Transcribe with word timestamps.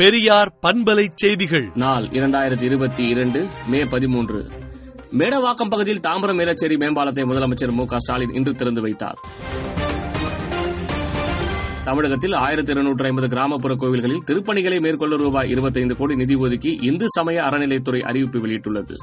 பெரியார் 0.00 0.58
பண்பலை 0.62 1.08
செய்திகள். 1.14 1.70
நாள் 1.74 2.04
இரண்டாயிரத்தி 2.04 2.62
இருபத்தி 2.62 3.08
இரண்டு 3.08 3.46
மே 3.66 3.84
பதிமூன்று. 3.84 4.50
மேடவாக்கம் 5.18 5.70
பகுதியில் 5.70 6.00
தாம்பரம் 6.00 6.38
மேலச்சேரி 6.38 6.76
மேம்பாலத்தை 6.76 7.22
முதலமைச்சர் 7.22 7.72
மு 7.72 7.84
ஸ்டாலின் 7.96 8.34
இன்று 8.34 8.54
திறந்து 8.54 8.80
வைத்தார். 8.80 9.18
தமிழகத்தில் 11.84 12.32
ஆயிரத்தி 12.32 12.70
இருநூற்று 12.70 13.04
ஐம்பது 13.04 13.28
கிராமப்புற 13.28 13.74
கோவில்களில் 13.74 14.22
திருப்பணிகளை 14.26 14.80
மேற்கொள்ள 14.80 15.16
ரூபாய் 15.16 15.48
இருபத்தைந்து 15.48 15.96
கோடி 15.96 16.14
நிதி 16.14 16.34
ஒதுக்கி 16.34 16.78
இந்து 16.82 17.06
சமய 17.08 17.42
அறநிலைத்துறை 17.42 18.00
அறிவிப்பு 18.00 18.38
வெளியிட்டுள்ளது. 18.38 18.96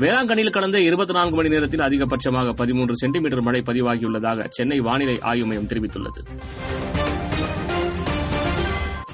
வேளாங்கண்ணியில் 0.00 0.54
கடந்த 0.54 0.80
இருபத்தி 0.80 1.12
நான்கு 1.12 1.36
மணி 1.36 1.48
நேரத்தில் 1.48 1.80
அதிகபட்சமாக 1.80 2.52
பதிமூன்று 2.52 2.96
சென்டிமீட்டர் 2.96 3.40
மழை 3.40 3.60
பதிவாகியுள்ளதாக 3.66 4.46
சென்னை 4.48 4.80
வானிலை 4.80 5.20
ஆய்வு 5.20 5.46
மையம் 5.46 5.68
தெரிவித்துள்ளது. 5.68 6.20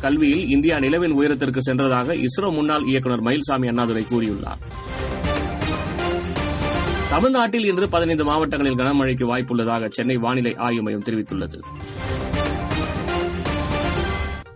கல்வியில் 0.01 0.49
இந்தியா 0.49 0.79
நிலவின் 0.79 1.11
உயரத்திற்கு 1.11 1.61
சென்றதாக 1.67 2.17
இஸ்ரோ 2.27 2.51
முன்னாள் 2.53 2.87
இயக்குநர் 2.87 3.23
மயில்சாமி 3.23 3.69
அண்ணாதுரை 3.73 4.05
கூறியுள்ளார். 4.11 4.63
தமிழ்நாட்டில் 7.09 7.65
இன்று 7.65 7.89
பதினைந்து 7.89 8.25
மாவட்டங்களில் 8.25 8.79
கனமழைக்கு 8.79 9.29
வாய்ப்புள்ளதாக 9.33 9.91
சென்னை 9.91 10.17
வானிலை 10.17 10.55
ஆய்வு 10.57 10.83
மையம் 10.83 11.07
தெரிவித்துள்ளது. 11.11 11.61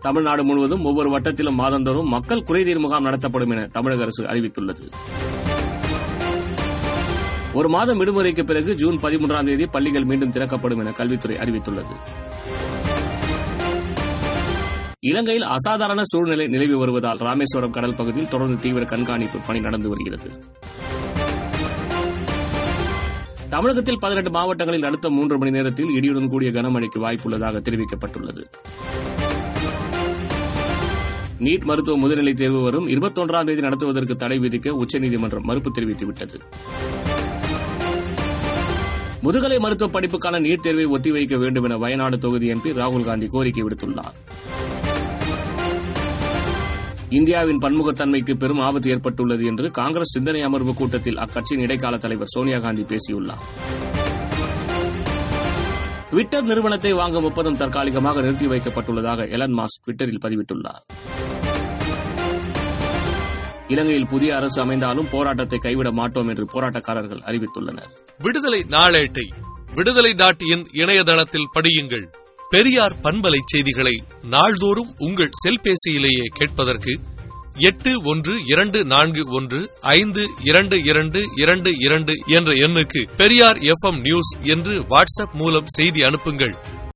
தமிழ்நாடு 0.01 0.45
முழுவதும் 0.45 0.85
ஒவ்வொரு 0.85 1.09
வட்டத்திலும் 1.11 1.61
மாதந்தோறும் 1.63 2.09
மக்கள் 2.09 2.45
குறைதீர் 2.49 2.79
முகாம் 2.79 3.03
நடத்தப்படும் 3.03 3.51
என 3.51 3.67
தமிழக 3.67 4.03
அரசு 4.03 4.25
அறிவித்துள்ளது. 4.25 4.85
ஒரு 7.57 7.69
மாதம் 7.69 8.01
விடுமுறைக்கு 8.01 8.43
பிறகு 8.43 8.75
ஜூன் 8.75 8.97
பதிமூன்றாம் 8.97 9.45
தேதி 9.45 9.67
பள்ளிகள் 9.67 10.05
மீண்டும் 10.05 10.31
திறக்கப்படும் 10.31 10.79
என 10.79 10.93
கல்வித்துறை 10.93 11.37
அறிவித்துள்ளது. 11.37 11.95
இலங்கையில் 15.01 15.45
அசாதாரண 15.45 16.03
சூழ்நிலை 16.05 16.47
நிலவி 16.47 16.75
வருவதால் 16.75 17.17
ராமேஸ்வரம் 17.17 17.71
கடல் 17.71 17.95
பகுதியில் 17.95 18.29
தொடர்ந்து 18.29 18.59
தீவிர 18.61 18.85
கண்காணிப்பு 18.85 19.39
பணி 19.47 19.61
நடந்து 19.61 19.89
வருகிறது. 19.89 20.31
தமிழகத்தில் 23.49 23.99
பதினெட்டு 23.99 24.31
மாவட்டங்களில் 24.31 24.85
அடுத்த 24.85 25.11
மூன்று 25.11 25.39
மணி 25.39 25.51
நேரத்தில் 25.51 25.89
இடியுடன் 25.89 26.29
கூடிய 26.29 26.51
கனமழைக்கு 26.51 27.01
வாய்ப்புள்ளதாக 27.07 27.63
தெரிவிக்கப்பட்டுள்ளது. 27.69 28.45
நீட் 31.39 31.65
மருத்துவ 31.65 32.09
முதுநிலை 32.09 32.35
தேர்வு 32.35 32.63
வரும் 32.63 32.87
இருபத்தொன்றாம் 32.89 33.47
தேதி 33.47 33.61
நடத்துவதற்கு 33.61 34.17
தடை 34.17 34.39
விதிக்க 34.39 34.69
உச்சநீதிமன்றம் 34.69 35.45
மறுப்பு 35.45 35.71
தெரிவித்துவிட்டது. 35.71 36.39
முதுகலை 39.27 39.59
மருத்துவ 39.59 40.01
படிப்புக்கான 40.01 40.41
நீட் 40.41 40.63
தேர்வை 40.63 40.87
ஒத்திவைக்க 40.87 41.39
வேண்டும் 41.39 41.65
என 41.65 41.77
வயநாடு 41.77 42.19
தொகுதி 42.19 42.53
எம்பி 42.53 42.71
ராகுல் 42.81 43.05
காந்தி 43.05 43.27
கோரிக்கை 43.27 43.63
விடுத்துள்ளார். 43.63 44.15
இந்தியாவின் 47.09 47.59
பன்முகத்தன்மைக்கு 47.59 48.35
பெரும் 48.35 48.59
ஆபத்து 48.59 48.91
ஏற்பட்டுள்ளது 48.91 49.45
என்று 49.45 49.71
காங்கிரஸ் 49.71 50.13
சிந்தனை 50.13 50.43
அமர்வு 50.43 50.75
கூட்டத்தில் 50.75 51.17
அக்கட்சியின் 51.17 51.59
இடைக்கால 51.59 51.99
தலைவர் 51.99 52.33
சோனியா 52.35 52.59
காந்தி 52.59 52.83
பேசியுள்ளார். 52.83 53.43
ட்விட்டர் 56.11 56.45
நிறுவனத்தை 56.45 56.93
வாங்கும் 56.93 57.25
ஒப்பந்தம் 57.25 57.57
தற்காலிகமாக 57.57 58.21
நிறுத்தி 58.21 58.47
வைக்கப்பட்டுள்ளதாக 58.47 59.31
எலன் 59.31 59.59
மாஸ்க் 59.59 59.83
ட்விட்டரில் 59.87 60.23
பதிவிட்டுள்ளார். 60.27 60.83
இலங்கையில் 63.69 64.07
புதிய 64.07 64.37
அரசு 64.37 64.61
அமைந்தாலும் 64.61 65.11
போராட்டத்தை 65.11 65.59
கைவிட 65.59 65.91
மாட்டோம் 65.91 66.29
என்று 66.29 66.45
போராட்டக்காரர்கள் 66.45 67.23
அறிவித்துள்ளனர். 67.27 67.91
விடுதலை 68.19 68.61
நாளேட்டை 68.71 69.33
விடுதலை 69.75 70.13
டாட் 70.13 70.43
இன் 70.43 70.67
இணையதளத்தில் 70.73 71.49
படியுங்கள். 71.55 72.07
பெரியார் 72.51 72.97
பண்பலை 73.03 73.39
செய்திகளை 73.45 74.03
நாள்தோறும் 74.23 74.95
உங்கள் 74.99 75.31
செல்பேசியிலேயே 75.45 76.25
கேட்பதற்கு 76.39 76.99
எட்டு 77.59 78.03
ஒன்று 78.03 78.35
இரண்டு 78.47 78.85
நான்கு 78.85 79.23
ஒன்று 79.31 79.71
ஐந்து 79.81 80.27
இரண்டு 80.45 80.83
இரண்டு 80.85 81.25
இரண்டு 81.37 81.71
இரண்டு 81.77 82.15
என்ற 82.27 82.53
எண்ணுக்கு 82.55 83.03
பெரியார் 83.17 83.59
எஃப் 83.59 83.95
நியூஸ் 83.95 84.37
என்று 84.43 84.81
வாட்ஸ்அப் 84.83 85.33
மூலம் 85.33 85.67
செய்தி 85.67 86.03
அனுப்புங்கள். 86.03 86.57